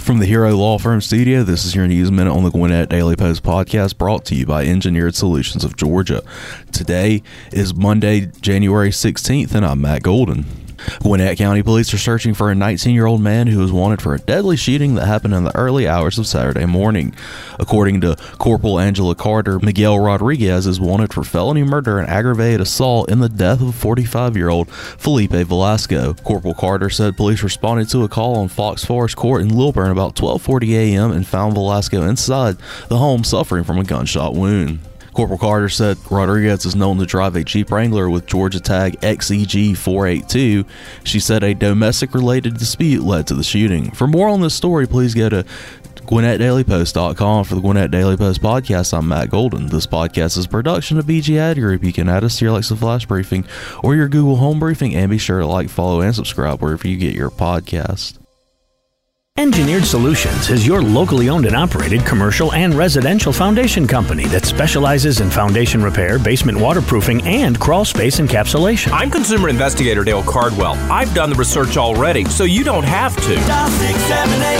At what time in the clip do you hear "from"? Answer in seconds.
0.00-0.18, 33.64-33.78